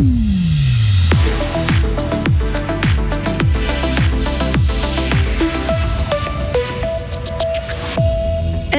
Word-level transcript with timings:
Mm-hmm. 0.00 0.39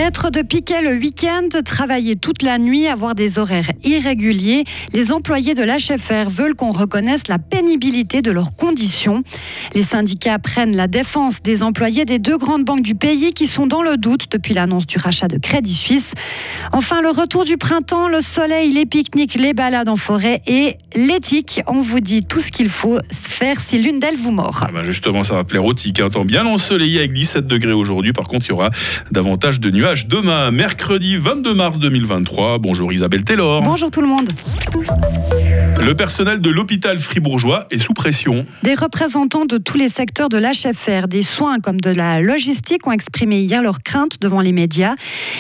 Être 0.02 0.32
de 0.32 0.42
piquet 0.42 0.82
le 0.82 0.96
week-end, 0.96 1.48
travailler 1.64 2.16
toute 2.16 2.42
la 2.42 2.58
nuit, 2.58 2.88
avoir 2.88 3.14
des 3.14 3.38
horaires 3.38 3.70
irréguliers, 3.84 4.64
les 4.94 5.12
employés 5.12 5.54
de 5.54 5.62
l'HFR 5.62 6.28
veulent 6.28 6.55
qu'on 6.55 6.71
reconnaisse 6.71 7.28
la 7.28 7.38
pénibilité 7.38 8.24
de 8.24 8.32
leurs 8.32 8.56
conditions. 8.56 9.21
Les 9.75 9.84
syndicats 9.84 10.39
prennent 10.39 10.75
la 10.75 10.88
défense 10.88 11.43
des 11.43 11.61
employés 11.61 12.04
des 12.06 12.18
deux 12.18 12.36
grandes 12.36 12.66
banques 12.66 12.82
du 12.82 12.96
pays 12.96 13.32
qui 13.34 13.46
sont 13.46 13.68
dans 13.68 13.84
le 13.84 13.96
doute 13.96 14.25
depuis 14.32 14.56
l'annonce 14.56 14.88
du 14.88 14.98
rachat 14.98 15.28
de 15.28 15.38
Crédit 15.38 15.75
Suisse. 15.75 16.14
Enfin, 16.74 17.04
le 17.04 17.10
retour 17.10 17.46
du 17.46 17.57
printemps, 17.57 18.07
le 18.07 18.21
soleil, 18.21 18.71
les 18.71 18.88
pique-niques, 18.88 19.36
les 19.36 19.54
balades 19.54 19.88
en 19.88 19.97
forêt 19.97 20.42
et 20.47 20.78
l'éthique. 20.96 21.61
On 21.68 21.82
vous 21.82 22.00
dit 22.00 22.25
tout 22.25 22.39
ce 22.39 22.52
qu'il 22.52 22.70
faut 22.70 22.97
faire 23.11 23.60
si 23.60 23.78
l'une 23.78 24.00
d'elles 24.00 24.18
vous 24.18 24.32
mord. 24.32 24.64
Ah 24.68 24.71
bah 24.74 24.83
justement, 24.83 25.21
ça 25.21 25.36
va 25.36 25.43
plaire 25.43 25.64
au 25.64 25.75
tic. 25.75 26.00
Un 26.00 26.10
temps 26.10 26.25
bien 26.25 26.43
ensoleillé 26.47 26.97
avec 27.00 27.14
17 27.14 27.46
degrés 27.46 27.74
aujourd'hui. 27.74 28.14
Par 28.14 28.28
contre, 28.28 28.47
il 28.47 28.50
y 28.50 28.54
aura 28.54 28.71
davantage 29.11 29.60
de 29.60 29.70
nuages 29.70 29.90
demain, 29.93 30.51
mercredi 30.51 31.18
22 31.18 31.54
mars 31.54 31.77
2023. 31.77 32.59
Bonjour 32.59 32.94
Isabelle 32.94 33.25
Taylor. 33.25 33.61
Bonjour 33.61 33.91
tout 33.91 34.02
le 34.02 34.08
monde. 34.08 34.30
Le 35.81 35.95
personnel 35.95 36.42
de 36.42 36.50
l'hôpital 36.52 37.00
fribourgeois 37.00 37.66
est 37.72 37.80
sous 37.80 37.94
pression. 37.94 38.45
Des 38.62 38.76
représentants 38.76 39.45
de 39.45 39.58
tous 39.58 39.78
les 39.78 39.90
secteurs 39.90 40.30
de 40.30 40.38
l'HFR, 40.38 41.08
des 41.08 41.23
soins 41.23 41.59
comme 41.59 41.81
de 41.81 41.90
la 41.90 42.22
logistique 42.22 42.86
ont 42.86 42.92
exprimé 42.92 43.40
hier 43.40 43.64
leurs 43.64 43.81
craintes 43.81 44.22
devant 44.22 44.42
les 44.42 44.52
médias. 44.52 44.94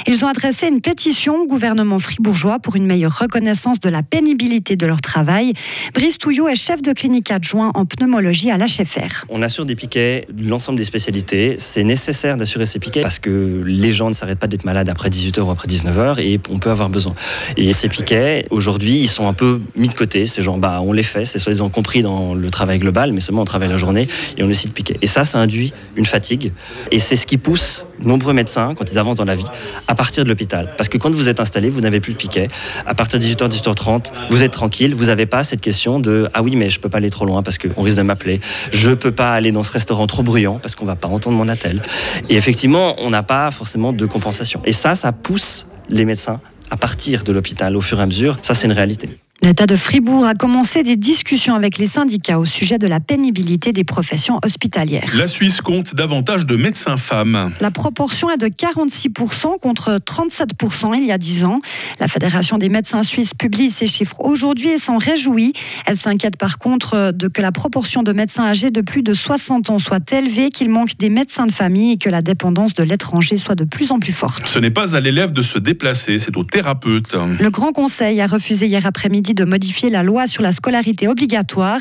Ils 0.07 0.25
ont 0.25 0.27
adressé 0.27 0.67
une 0.67 0.81
pétition 0.81 1.41
au 1.41 1.45
gouvernement 1.45 1.99
fribourgeois 1.99 2.57
pour 2.57 2.75
une 2.75 2.87
meilleure 2.87 3.19
reconnaissance 3.19 3.79
de 3.79 3.89
la 3.89 4.01
pénibilité 4.01 4.75
de 4.75 4.87
leur 4.87 4.99
travail. 4.99 5.53
Brice 5.93 6.17
Touillot 6.17 6.47
est 6.47 6.55
chef 6.55 6.81
de 6.81 6.91
clinique 6.91 7.29
adjoint 7.29 7.69
en 7.75 7.85
pneumologie 7.85 8.49
à 8.49 8.57
l'HFR. 8.57 9.25
On 9.29 9.43
assure 9.43 9.67
des 9.67 9.75
piquets, 9.75 10.27
l'ensemble 10.35 10.79
des 10.79 10.85
spécialités. 10.85 11.57
C'est 11.59 11.83
nécessaire 11.83 12.35
d'assurer 12.35 12.65
ces 12.65 12.79
piquets 12.79 13.03
parce 13.03 13.19
que 13.19 13.61
les 13.63 13.93
gens 13.93 14.07
ne 14.07 14.13
s'arrêtent 14.13 14.39
pas 14.39 14.47
d'être 14.47 14.65
malades 14.65 14.89
après 14.89 15.09
18h 15.09 15.41
ou 15.41 15.51
après 15.51 15.67
19h 15.67 16.19
et 16.19 16.39
on 16.49 16.57
peut 16.57 16.71
avoir 16.71 16.89
besoin. 16.89 17.13
Et 17.57 17.73
ces 17.73 17.89
piquets, 17.89 18.47
aujourd'hui, 18.49 19.01
ils 19.01 19.07
sont 19.07 19.27
un 19.27 19.35
peu 19.35 19.61
mis 19.75 19.87
de 19.87 19.93
côté 19.93 20.25
c'est 20.31 20.41
genre, 20.41 20.57
bah, 20.57 20.81
on 20.83 20.93
les 20.93 21.03
fait, 21.03 21.25
c'est 21.25 21.39
soi-disant 21.39 21.69
compris 21.69 22.01
dans 22.01 22.33
le 22.33 22.49
travail 22.49 22.79
global, 22.79 23.11
mais 23.11 23.19
seulement 23.19 23.41
on 23.41 23.45
travaille 23.45 23.69
la 23.69 23.77
journée 23.77 24.07
et 24.37 24.43
on 24.43 24.47
décide 24.47 24.69
de 24.69 24.73
piquer. 24.73 24.97
Et 25.01 25.07
ça, 25.07 25.25
ça 25.25 25.37
induit 25.39 25.73
une 25.95 26.05
fatigue. 26.05 26.51
Et 26.91 26.99
c'est 26.99 27.15
ce 27.15 27.25
qui 27.25 27.37
pousse 27.37 27.83
nombreux 27.99 28.33
médecins, 28.33 28.73
quand 28.75 28.91
ils 28.91 28.97
avancent 28.97 29.17
dans 29.17 29.25
la 29.25 29.35
vie, 29.35 29.45
à 29.87 29.95
partir 29.95 30.23
de 30.23 30.29
l'hôpital. 30.29 30.73
Parce 30.77 30.89
que 30.89 30.97
quand 30.97 31.13
vous 31.13 31.29
êtes 31.29 31.39
installé, 31.39 31.69
vous 31.69 31.81
n'avez 31.81 31.99
plus 31.99 32.13
de 32.13 32.17
piquet. 32.17 32.47
À 32.85 32.95
partir 32.95 33.19
de 33.19 33.25
18h, 33.25 33.49
18h30, 33.49 34.05
vous 34.29 34.43
êtes 34.43 34.51
tranquille, 34.51 34.95
vous 34.95 35.05
n'avez 35.05 35.25
pas 35.25 35.43
cette 35.43 35.61
question 35.61 35.99
de 35.99 36.27
Ah 36.33 36.41
oui, 36.41 36.55
mais 36.55 36.69
je 36.69 36.79
peux 36.79 36.89
pas 36.89 36.97
aller 36.97 37.09
trop 37.09 37.25
loin 37.25 37.43
parce 37.43 37.57
qu'on 37.57 37.83
risque 37.83 37.97
de 37.97 38.03
m'appeler. 38.03 38.39
Je 38.71 38.91
peux 38.91 39.11
pas 39.11 39.33
aller 39.33 39.51
dans 39.51 39.63
ce 39.63 39.71
restaurant 39.71 40.07
trop 40.07 40.23
bruyant 40.23 40.59
parce 40.59 40.75
qu'on 40.75 40.85
va 40.85 40.95
pas 40.95 41.07
entendre 41.07 41.37
mon 41.37 41.47
attel. 41.47 41.81
Et 42.29 42.35
effectivement, 42.35 42.95
on 42.99 43.09
n'a 43.09 43.23
pas 43.23 43.51
forcément 43.51 43.93
de 43.93 44.05
compensation. 44.05 44.61
Et 44.65 44.71
ça, 44.71 44.95
ça 44.95 45.11
pousse 45.11 45.67
les 45.89 46.05
médecins 46.05 46.39
à 46.69 46.77
partir 46.77 47.23
de 47.23 47.31
l'hôpital 47.33 47.75
au 47.75 47.81
fur 47.81 47.99
et 47.99 48.03
à 48.03 48.05
mesure. 48.05 48.37
Ça, 48.41 48.53
c'est 48.53 48.65
une 48.65 48.73
réalité. 48.73 49.09
L'État 49.43 49.65
de 49.65 49.75
Fribourg 49.75 50.27
a 50.27 50.35
commencé 50.35 50.83
des 50.83 50.95
discussions 50.95 51.55
avec 51.55 51.79
les 51.79 51.87
syndicats 51.87 52.37
au 52.37 52.45
sujet 52.45 52.77
de 52.77 52.85
la 52.85 52.99
pénibilité 52.99 53.73
des 53.73 53.83
professions 53.83 54.39
hospitalières. 54.45 55.11
La 55.17 55.25
Suisse 55.25 55.61
compte 55.61 55.95
davantage 55.95 56.45
de 56.45 56.55
médecins 56.55 56.95
femmes. 56.97 57.51
La 57.59 57.71
proportion 57.71 58.29
est 58.29 58.37
de 58.37 58.45
46% 58.45 59.59
contre 59.59 59.97
37% 59.97 60.95
il 60.95 61.07
y 61.07 61.11
a 61.11 61.17
10 61.17 61.45
ans. 61.45 61.59
La 61.99 62.07
Fédération 62.07 62.59
des 62.59 62.69
médecins 62.69 63.01
suisses 63.01 63.33
publie 63.33 63.71
ces 63.71 63.87
chiffres 63.87 64.17
aujourd'hui 64.19 64.69
et 64.69 64.77
s'en 64.77 64.99
réjouit. 64.99 65.53
Elle 65.87 65.97
s'inquiète 65.97 66.37
par 66.37 66.59
contre 66.59 67.11
de 67.11 67.27
que 67.27 67.41
la 67.41 67.51
proportion 67.51 68.03
de 68.03 68.13
médecins 68.13 68.45
âgés 68.45 68.69
de 68.69 68.81
plus 68.81 69.01
de 69.01 69.15
60 69.15 69.71
ans 69.71 69.79
soit 69.79 70.13
élevée, 70.13 70.51
qu'il 70.51 70.69
manque 70.69 70.97
des 70.99 71.09
médecins 71.09 71.47
de 71.47 71.51
famille 71.51 71.93
et 71.93 71.97
que 71.97 72.09
la 72.09 72.21
dépendance 72.21 72.75
de 72.75 72.83
l'étranger 72.83 73.37
soit 73.37 73.55
de 73.55 73.63
plus 73.63 73.91
en 73.91 73.97
plus 73.97 74.13
forte. 74.13 74.45
Ce 74.45 74.59
n'est 74.59 74.69
pas 74.69 74.95
à 74.95 74.99
l'élève 74.99 75.31
de 75.31 75.41
se 75.41 75.57
déplacer, 75.57 76.19
c'est 76.19 76.37
au 76.37 76.43
thérapeute. 76.43 77.15
Le 77.39 77.49
Grand 77.49 77.71
Conseil 77.71 78.21
a 78.21 78.27
refusé 78.27 78.67
hier 78.67 78.85
après-midi 78.85 79.30
de 79.33 79.43
modifier 79.43 79.89
la 79.89 80.03
loi 80.03 80.27
sur 80.27 80.43
la 80.43 80.51
scolarité 80.51 81.07
obligatoire. 81.07 81.79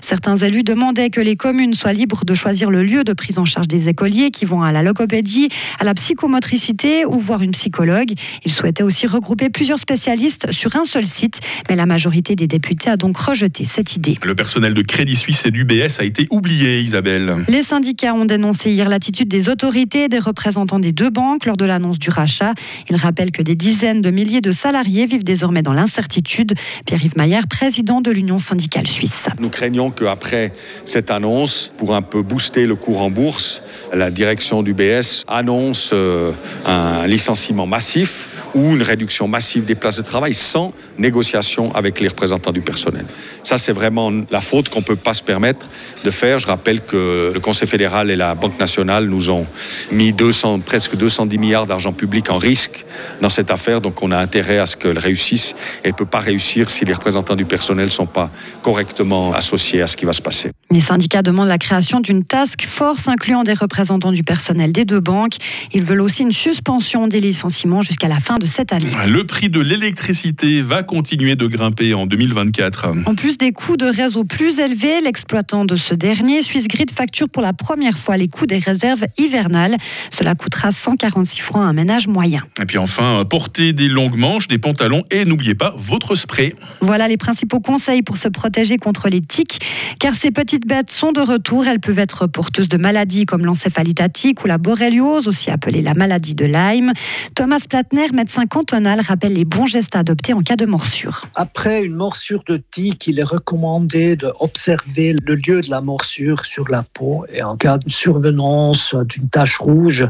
Certains 0.00 0.36
élus 0.36 0.62
demandaient 0.62 1.10
que 1.10 1.20
les 1.20 1.36
communes 1.36 1.74
soient 1.74 1.92
libres 1.92 2.24
de 2.24 2.34
choisir 2.34 2.70
le 2.70 2.82
lieu 2.82 3.04
de 3.04 3.12
prise 3.12 3.38
en 3.38 3.44
charge 3.44 3.68
des 3.68 3.88
écoliers 3.88 4.30
qui 4.30 4.44
vont 4.44 4.62
à 4.62 4.72
la 4.72 4.82
logopédie, 4.82 5.48
à 5.78 5.84
la 5.84 5.94
psychomotricité 5.94 7.04
ou 7.06 7.18
voir 7.18 7.42
une 7.42 7.52
psychologue. 7.52 8.12
Ils 8.44 8.52
souhaitaient 8.52 8.82
aussi 8.82 9.06
regrouper 9.06 9.50
plusieurs 9.50 9.78
spécialistes 9.78 10.52
sur 10.52 10.76
un 10.76 10.84
seul 10.84 11.06
site, 11.06 11.40
mais 11.68 11.76
la 11.76 11.86
majorité 11.86 12.36
des 12.36 12.46
députés 12.46 12.90
a 12.90 12.96
donc 12.96 13.16
rejeté 13.16 13.64
cette 13.64 13.96
idée. 13.96 14.18
Le 14.22 14.34
personnel 14.34 14.74
de 14.74 14.82
Crédit 14.82 15.16
Suisse 15.16 15.42
et 15.44 15.50
d'UBS 15.50 16.00
a 16.00 16.04
été 16.04 16.26
oublié, 16.30 16.80
Isabelle. 16.80 17.36
Les 17.48 17.62
syndicats 17.62 18.14
ont 18.14 18.24
dénoncé 18.24 18.70
hier 18.70 18.88
l'attitude 18.88 19.28
des 19.28 19.48
autorités 19.48 20.04
et 20.04 20.08
des 20.08 20.18
représentants 20.18 20.78
des 20.78 20.92
deux 20.92 21.10
banques 21.10 21.46
lors 21.46 21.56
de 21.56 21.64
l'annonce 21.64 21.98
du 21.98 22.10
rachat. 22.10 22.52
Ils 22.88 22.96
rappellent 22.96 23.32
que 23.32 23.42
des 23.42 23.54
dizaines 23.54 24.02
de 24.02 24.10
milliers 24.10 24.40
de 24.40 24.52
salariés 24.52 25.06
vivent 25.06 25.24
désormais 25.24 25.62
dans 25.62 25.72
l'incertitude. 25.72 26.54
Pierre-Yves 26.92 27.16
Maillard, 27.16 27.46
président 27.46 28.02
de 28.02 28.10
l'Union 28.10 28.38
syndicale 28.38 28.86
suisse. 28.86 29.26
Nous 29.40 29.48
craignons 29.48 29.90
qu'après 29.90 30.52
cette 30.84 31.10
annonce, 31.10 31.72
pour 31.78 31.94
un 31.94 32.02
peu 32.02 32.20
booster 32.20 32.66
le 32.66 32.74
cours 32.74 33.00
en 33.00 33.08
bourse, 33.08 33.62
la 33.94 34.10
direction 34.10 34.62
du 34.62 34.74
BS 34.74 35.24
annonce 35.26 35.88
euh, 35.94 36.32
un 36.66 37.06
licenciement 37.06 37.66
massif 37.66 38.28
ou 38.54 38.74
une 38.74 38.82
réduction 38.82 39.28
massive 39.28 39.64
des 39.64 39.74
places 39.74 39.96
de 39.96 40.02
travail 40.02 40.34
sans 40.34 40.72
négociation 40.98 41.74
avec 41.74 42.00
les 42.00 42.08
représentants 42.08 42.52
du 42.52 42.60
personnel. 42.60 43.06
Ça, 43.42 43.58
c'est 43.58 43.72
vraiment 43.72 44.12
la 44.30 44.40
faute 44.40 44.68
qu'on 44.68 44.80
ne 44.80 44.84
peut 44.84 44.96
pas 44.96 45.14
se 45.14 45.22
permettre 45.22 45.66
de 46.04 46.10
faire. 46.10 46.38
Je 46.38 46.46
rappelle 46.46 46.80
que 46.80 47.32
le 47.32 47.40
Conseil 47.40 47.68
fédéral 47.68 48.10
et 48.10 48.16
la 48.16 48.34
Banque 48.34 48.58
nationale 48.58 49.06
nous 49.06 49.30
ont 49.30 49.46
mis 49.90 50.12
200, 50.12 50.60
presque 50.60 50.96
210 50.96 51.38
milliards 51.38 51.66
d'argent 51.66 51.92
public 51.92 52.30
en 52.30 52.38
risque 52.38 52.84
dans 53.20 53.30
cette 53.30 53.50
affaire, 53.50 53.80
donc 53.80 54.02
on 54.02 54.10
a 54.10 54.18
intérêt 54.18 54.58
à 54.58 54.66
ce 54.66 54.76
qu'elle 54.76 54.98
réussisse. 54.98 55.54
Elle 55.82 55.92
ne 55.92 55.96
peut 55.96 56.06
pas 56.06 56.20
réussir 56.20 56.70
si 56.70 56.84
les 56.84 56.92
représentants 56.92 57.36
du 57.36 57.44
personnel 57.44 57.86
ne 57.86 57.90
sont 57.90 58.06
pas 58.06 58.30
correctement 58.62 59.32
associés 59.32 59.82
à 59.82 59.88
ce 59.88 59.96
qui 59.96 60.04
va 60.04 60.12
se 60.12 60.22
passer. 60.22 60.50
Les 60.70 60.80
syndicats 60.80 61.22
demandent 61.22 61.48
la 61.48 61.58
création 61.58 62.00
d'une 62.00 62.24
task 62.24 62.62
force 62.62 63.08
incluant 63.08 63.42
des 63.42 63.54
représentants 63.54 64.12
du 64.12 64.24
personnel 64.24 64.72
des 64.72 64.84
deux 64.84 65.00
banques. 65.00 65.36
Ils 65.72 65.82
veulent 65.82 66.00
aussi 66.00 66.22
une 66.22 66.32
suspension 66.32 67.08
des 67.08 67.20
licenciements 67.20 67.82
jusqu'à 67.82 68.08
la 68.08 68.20
fin 68.20 68.38
de 68.42 68.46
cette 68.46 68.72
année. 68.72 68.90
Le 69.06 69.24
prix 69.24 69.48
de 69.48 69.60
l'électricité 69.60 70.62
va 70.62 70.82
continuer 70.82 71.36
de 71.36 71.46
grimper 71.46 71.94
en 71.94 72.06
2024. 72.06 72.88
En 73.06 73.14
plus 73.14 73.38
des 73.38 73.52
coûts 73.52 73.76
de 73.76 73.86
réseau 73.86 74.24
plus 74.24 74.58
élevés, 74.58 75.00
l'exploitant 75.00 75.64
de 75.64 75.76
ce 75.76 75.94
dernier, 75.94 76.42
Swiss 76.42 76.66
Grid, 76.66 76.90
facture 76.90 77.28
pour 77.28 77.42
la 77.42 77.52
première 77.52 77.96
fois 77.96 78.16
les 78.16 78.28
coûts 78.28 78.46
des 78.46 78.58
réserves 78.58 79.04
hivernales. 79.18 79.76
Cela 80.10 80.34
coûtera 80.34 80.72
146 80.72 81.40
francs 81.40 81.62
à 81.62 81.66
un 81.66 81.72
ménage 81.72 82.08
moyen. 82.08 82.42
Et 82.60 82.66
puis 82.66 82.78
enfin, 82.78 83.24
portez 83.28 83.72
des 83.72 83.88
longues 83.88 84.16
manches, 84.16 84.48
des 84.48 84.58
pantalons 84.58 85.04
et 85.10 85.24
n'oubliez 85.24 85.54
pas 85.54 85.72
votre 85.76 86.16
spray. 86.16 86.54
Voilà 86.80 87.06
les 87.06 87.16
principaux 87.16 87.60
conseils 87.60 88.02
pour 88.02 88.16
se 88.16 88.28
protéger 88.28 88.76
contre 88.76 89.08
les 89.08 89.20
tiques, 89.20 89.60
car 90.00 90.14
ces 90.14 90.32
petites 90.32 90.66
bêtes 90.66 90.90
sont 90.90 91.12
de 91.12 91.20
retour. 91.20 91.66
Elles 91.66 91.80
peuvent 91.80 92.00
être 92.00 92.26
porteuses 92.26 92.68
de 92.68 92.76
maladies 92.76 93.24
comme 93.24 93.46
l'encéphalite 93.46 94.02
ou 94.42 94.46
la 94.46 94.58
borréliose, 94.58 95.28
aussi 95.28 95.50
appelée 95.50 95.82
la 95.82 95.94
maladie 95.94 96.34
de 96.34 96.44
Lyme. 96.44 96.92
Thomas 97.34 97.64
Platner, 97.68 98.08
médecin 98.12 98.31
cantonal, 98.46 99.00
rappelle 99.00 99.34
les 99.34 99.44
bons 99.44 99.66
gestes 99.66 99.94
à 99.96 100.00
adopter 100.00 100.32
en 100.32 100.42
cas 100.42 100.56
de 100.56 100.66
morsure. 100.66 101.26
Après 101.34 101.82
une 101.82 101.94
morsure 101.94 102.42
de 102.46 102.56
tique, 102.56 103.06
il 103.06 103.18
est 103.18 103.24
recommandé 103.24 104.16
d'observer 104.16 105.14
le 105.24 105.34
lieu 105.34 105.60
de 105.60 105.70
la 105.70 105.80
morsure 105.80 106.44
sur 106.44 106.68
la 106.68 106.82
peau 106.82 107.24
et 107.32 107.42
en 107.42 107.56
cas 107.56 107.78
de 107.78 107.88
survenance 107.90 108.94
d'une 108.94 109.28
tache 109.28 109.58
rouge, 109.58 110.08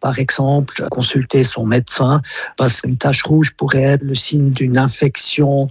par 0.00 0.18
exemple, 0.18 0.86
consulter 0.90 1.44
son 1.44 1.64
médecin 1.64 2.20
parce 2.56 2.80
qu'une 2.80 2.96
tache 2.96 3.22
rouge 3.22 3.52
pourrait 3.56 3.82
être 3.82 4.02
le 4.02 4.14
signe 4.14 4.50
d'une 4.50 4.78
infection, 4.78 5.68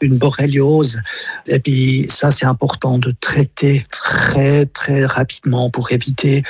une 0.00 0.16
borréliose. 0.16 1.00
Et 1.46 1.58
puis 1.60 2.06
ça, 2.08 2.30
c'est 2.30 2.46
important 2.46 2.98
de 2.98 3.14
traiter 3.20 3.86
très 3.90 4.66
très 4.66 5.04
rapidement 5.04 5.70
pour 5.70 5.92
éviter 5.92 6.42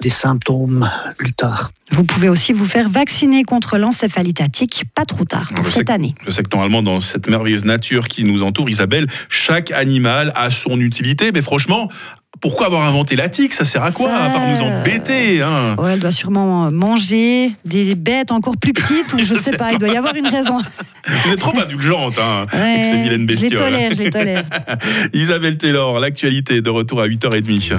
des 0.00 0.10
symptômes 0.10 0.90
plus 1.18 1.34
tard. 1.34 1.70
Vous 1.92 2.04
pouvez 2.04 2.28
aussi 2.28 2.52
vous 2.52 2.66
faire 2.66 2.88
vacciner 2.88 3.44
contre 3.44 3.78
l'encéphalite 3.78 4.42
pas 4.94 5.04
trop 5.04 5.24
tard 5.24 5.50
pour 5.54 5.66
cette 5.66 5.90
année. 5.90 6.14
Je 6.24 6.30
sais 6.30 6.42
que 6.42 6.48
normalement, 6.52 6.82
dans 6.82 7.00
cette 7.00 7.28
merveilleuse 7.28 7.64
nature 7.64 8.08
qui 8.08 8.24
nous 8.24 8.42
entoure, 8.42 8.70
Isabelle, 8.70 9.06
chaque 9.28 9.70
animal 9.70 10.32
a 10.34 10.50
son 10.50 10.80
utilité, 10.80 11.30
mais 11.32 11.42
franchement, 11.42 11.88
pourquoi 12.40 12.66
avoir 12.66 12.86
inventé 12.86 13.16
la 13.16 13.28
tique? 13.28 13.52
Ça 13.52 13.64
sert 13.64 13.82
à 13.82 13.90
quoi? 13.90 14.12
À 14.12 14.30
part 14.30 14.48
nous 14.48 14.62
embêter 14.62 15.42
hein 15.42 15.76
ouais, 15.78 15.92
Elle 15.92 15.98
doit 15.98 16.12
sûrement 16.12 16.70
manger 16.70 17.52
des 17.64 17.94
bêtes 17.96 18.32
encore 18.32 18.56
plus 18.56 18.72
petites 18.72 19.12
ou 19.12 19.18
je, 19.18 19.34
sais, 19.38 19.56
pas, 19.56 19.72
il 19.72 19.78
doit 19.78 19.88
y 19.88 19.96
avoir 19.96 20.14
une 20.14 20.26
raison. 20.26 20.58
Vous 21.06 21.32
êtes 21.32 21.40
trop 21.40 21.58
indulgente 21.58 22.14
hein, 22.18 22.46
avec 22.52 22.84
ces 22.84 23.02
vilaines 23.02 23.26
bestioles. 23.26 23.50
Je 23.50 23.56
les 23.56 23.70
tolère, 23.70 23.92
je 23.94 24.02
les 24.02 24.10
tolère. 24.10 24.44
Isabelle 25.12 25.58
Taylor, 25.58 25.98
l'actualité 25.98 26.60
de 26.60 26.70
retour 26.70 27.00
à 27.00 27.08
8h30. 27.08 27.78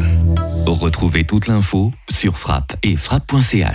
Retrouvez 0.68 1.24
toute 1.24 1.48
l'info 1.48 1.92
sur 2.10 2.38
frappe 2.38 2.75
et 2.84 2.96
frappe.ch. 2.96 3.68